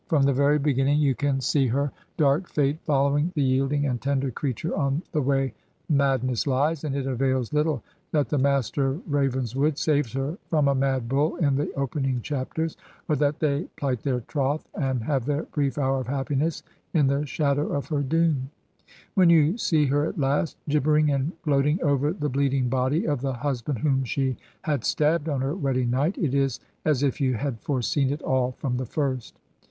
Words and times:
From 0.07 0.23
the 0.23 0.33
very 0.33 0.57
beginning 0.57 0.97
you 0.99 1.13
can 1.13 1.41
see 1.41 1.67
her 1.67 1.91
95 2.17 2.17
Digitized 2.17 2.17
by 2.17 2.23
VjOOQIC 2.23 2.25
HEROINES 2.25 2.25
OF 2.25 2.25
FICTION 2.25 2.25
dark 2.25 2.49
fate 2.81 2.85
following 2.87 3.31
the 3.35 3.41
yielding 3.43 3.85
and 3.85 4.01
tender 4.01 4.31
creature 4.31 4.75
on 4.75 5.03
"that 5.11 5.21
way 5.21 5.53
madness 5.87 6.45
lies/' 6.45 6.83
and 6.83 6.95
it 6.95 7.05
avails 7.05 7.53
little 7.53 7.83
that 8.11 8.29
the 8.29 8.39
Master 8.39 8.87
of 8.93 9.01
Ravenswood 9.13 9.77
saves 9.77 10.13
her 10.13 10.39
from 10.49 10.67
a 10.67 10.73
mad 10.73 11.07
bull 11.07 11.35
in 11.35 11.53
the 11.55 11.71
opening 11.73 12.19
chapters, 12.21 12.75
or 13.07 13.15
that 13.17 13.37
they 13.37 13.65
plight 13.75 14.01
their 14.01 14.21
troth 14.21 14.67
and 14.73 15.03
have 15.03 15.25
their 15.27 15.43
brief 15.43 15.77
hour 15.77 15.99
of 16.01 16.07
happiness 16.07 16.63
in 16.95 17.05
the 17.05 17.27
shadow 17.27 17.67
of 17.67 17.89
her 17.89 18.01
doom. 18.01 18.49
When 19.13 19.29
you 19.29 19.55
see 19.59 19.85
her 19.85 20.05
at 20.07 20.17
last, 20.17 20.57
gibbering 20.67 21.11
and 21.11 21.33
gloat 21.43 21.67
ing 21.67 21.79
over 21.83 22.11
the 22.11 22.27
bleeding 22.27 22.69
body 22.69 23.05
of 23.05 23.21
the 23.21 23.33
husbsmd 23.35 23.77
whom 23.81 24.03
she 24.05 24.35
had 24.63 24.83
stabbed 24.83 25.29
on 25.29 25.41
her 25.41 25.53
wedding 25.53 25.91
night, 25.91 26.17
it 26.17 26.33
is 26.33 26.59
as 26.85 27.03
if 27.03 27.21
you 27.21 27.35
had 27.35 27.61
foreseen 27.61 28.09
it 28.09 28.23
all 28.23 28.53
from 28.53 28.77
the 28.77 28.87
first. 28.87 29.37